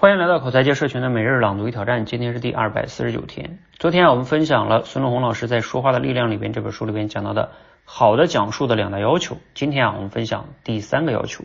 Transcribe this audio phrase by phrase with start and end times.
[0.00, 3.58] 欢迎来到口才界社群的每日朗读与挑战，今天是第二百四十九天。
[3.78, 7.50] 昨天啊，我们分享了孙龙红老师在《说话的力量》里边这本书里边讲到的
[7.84, 9.36] 好的讲述的两大要求。
[9.52, 11.44] 今天啊，我们分享第三个要求，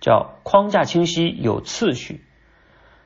[0.00, 2.20] 叫框架清晰有次序。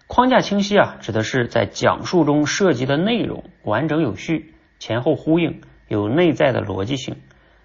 [0.06, 7.16] 框架清晰啊，指的是在讲述中涉及的内容完整有序、前后呼应、有内在的逻辑性。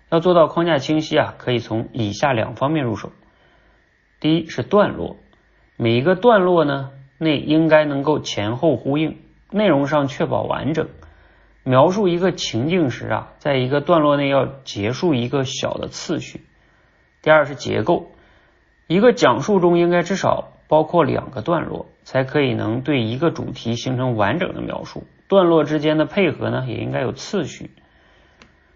[0.10, 3.12] 要做到框架清晰啊，可以从以下两方面入手。
[4.22, 5.18] 第一是段落，
[5.76, 6.92] 每一个段落呢。
[7.20, 9.20] 内应该能够前后呼应，
[9.52, 10.88] 内容上确保完整。
[11.64, 16.46] 描述一个情境时啊，在一个段落内要结束一个小的次序。
[17.22, 18.12] 第二是结构，
[18.88, 25.04] 一个讲述中应该至少包括两个段落，才可以能对一个主题形成完整的描述。
[25.28, 27.72] 段落之间的配合呢，也应该有次序。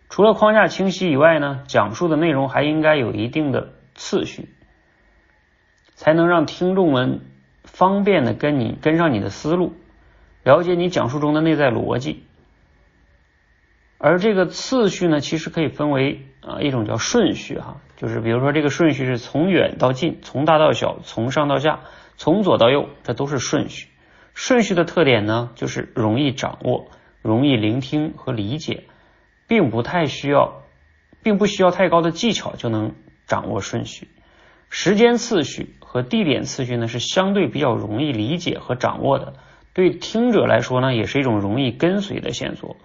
[0.09, 4.49] 除了框架清晰以外呢，讲述的内容还应该有一定的次序，
[5.95, 7.21] 才能让听众们。
[7.63, 9.73] 方便的跟你跟上你的思路，
[10.43, 12.23] 了解你讲述中的内在逻辑。
[13.97, 21.79] 而这个次序呢，其实可以分为啊一种叫顺序哈，就是比如说这个顺序是从远到近，从大到小，从上到下，
[22.17, 23.87] 从左到右，这都是顺序。
[24.33, 26.89] 顺序的特点呢，就是容易掌握，
[27.21, 28.83] 容易聆听和理解，
[29.47, 30.63] 并不太需要，
[31.21, 34.09] 并不需要太高的技巧就能掌握顺序。
[34.69, 39.35] 时间次序和地点次序呢是相对比较容易理解和掌握的，
[39.75, 42.77] 对听者来说呢也是一种容易跟随的线索。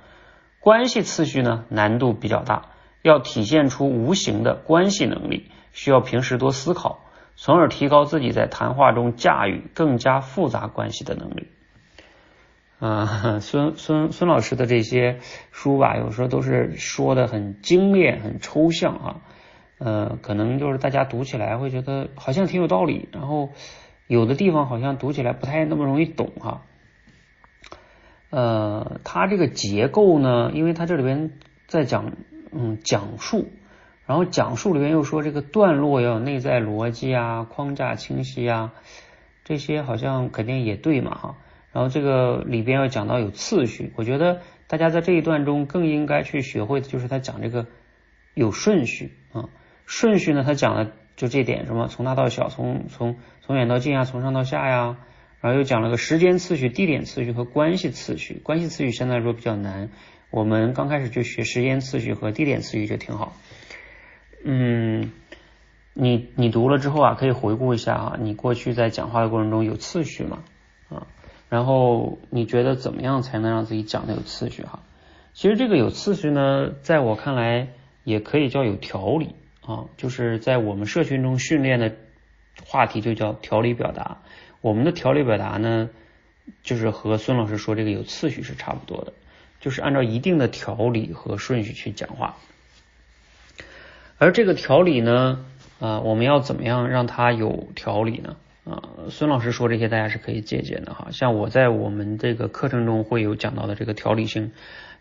[0.61, 2.67] 关系次序呢难度比较大，
[3.01, 7.01] 要体现出无形的关系能力，需要平时多思考，
[7.35, 11.47] 从而提高自己在谈话中驾驭更加复杂关系的能力。
[12.79, 15.21] 啊，孙孙孙老师的这些
[15.51, 19.17] 书吧，有时候都是说的很精炼、很抽象啊。
[19.79, 23.51] 呃，可能就是大家读起来会觉得好像挺有道理，然后
[24.07, 26.63] 有的地方好像读起来不太那么容易懂哈。
[28.31, 31.31] 呃，它这个结构呢，因为它这里边
[31.67, 32.13] 在讲
[32.53, 33.49] 嗯讲述，
[34.05, 38.75] 然后讲述里边又说这个段落要有内在逻辑啊，框架清晰啊，
[39.45, 41.37] 这些好像肯定也对嘛哈。
[41.73, 47.67] 然后这个里边要讲到有次序，我觉得大家在这一段中更应该去学会的就是他讲这个
[48.35, 49.49] 有顺序啊。
[49.89, 50.45] 顺序呢？
[50.45, 54.99] 他讲了就这点，什么从大到小，从从从远到近啊，从上到下呀，
[55.41, 58.39] 然后又讲了个时间次序、地点次序和关系次序。
[58.45, 59.89] 关系次序相对来说比较难，
[60.31, 63.33] 我们刚开始就学时间次序和地点次序就挺好。
[64.45, 65.11] 嗯，
[65.95, 70.41] 你你读了之后啊，可以回顾一下啊，你过去在讲话的过程中有次序吗？
[70.91, 71.07] 啊，
[71.49, 74.81] 然后你觉得怎么样才能让自己讲的有次序哈？
[75.33, 77.69] 其实这个有次序呢，在我看来
[78.05, 79.35] 也可以叫有条理。
[79.69, 81.93] 啊，就是在我们社群中训练的
[82.65, 84.23] 话题就叫条理表达。
[84.63, 85.91] 我们的条理表达呢，
[86.63, 89.13] 就是和孙老师说这个有次序是差不多的，
[89.61, 92.37] 就是按照一定的条理和顺序去讲话。
[94.17, 95.45] 而这个条理呢，
[95.81, 98.37] 啊，我们要怎么样让它有条理呢？
[98.65, 101.09] 啊，孙老师说这些大家是可以借鉴的哈。
[101.11, 104.51] 像我在我们这个课程中会有讲到的这个条理性，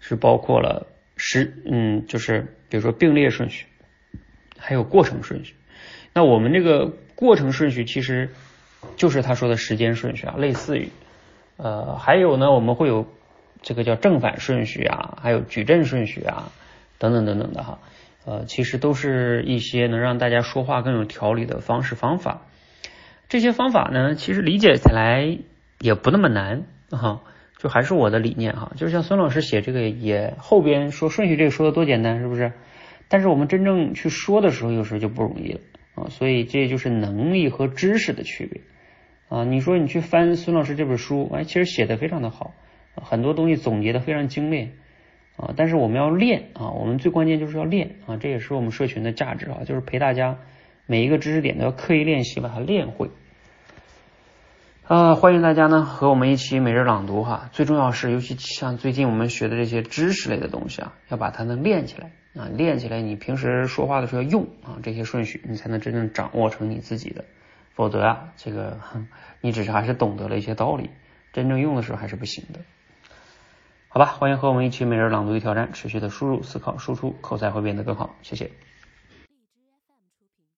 [0.02, 3.66] 是包括了时，嗯，就是比如说并列顺序。
[4.58, 5.56] 还有过程顺序，
[6.14, 8.30] 那我们这个过程顺序其实
[8.96, 10.90] 就是他说的时间顺序啊，类似于
[11.58, 13.08] 呃，还有呢，我们会有
[13.62, 16.52] 这个叫正反顺序啊，还有矩阵顺序啊，
[17.00, 17.80] 等等等等的哈，
[18.26, 22.42] 呃，其实都是一些能让大家说话更有条理的方式方法。
[23.30, 25.38] 这些方法呢，其实理解起来
[25.80, 27.22] 也不那么难哈，
[27.58, 32.54] 就还是我的理念哈，就是像孙老师写这个也后边说顺序这个说的多简单，是不是？
[33.10, 35.60] 但是我们真正去说的时候，有时候就不容易了
[35.96, 38.62] 啊，所以这就是能力和知识的区别
[39.30, 39.46] 啊。
[39.46, 42.54] 你说你去翻孙老师这本书，哎，其实写的非常的好，
[42.96, 44.74] 很多东西总结的非常精炼
[45.38, 45.54] 啊。
[45.56, 50.40] 但是我们要练啊，我们最关键就是要练啊，这也是我们社群的价值啊，就是陪大家
[50.86, 53.10] 每一个知识点都要刻意练习，把它练会
[54.84, 55.16] 啊。
[55.16, 62.12] 欢迎大家呢和我们一起每日朗读哈，最重要是，尤其像最近我们学的这些知识类的东西啊，要把它能练起来。
[62.38, 67.26] 啊，练起来，你平时说话的时候要用啊这些顺序，你才能真正掌握成你自己的。
[67.74, 68.80] 否则啊，这个
[69.42, 70.90] 你只是还是懂得了一些道理，
[71.34, 72.60] 真正用的时候还是不行的。
[73.90, 78.16] 好吧，欢迎和我们一起每日朗读与挑战，持续的输入、思考、输出，口才会变得更好。
[78.22, 78.52] 谢谢。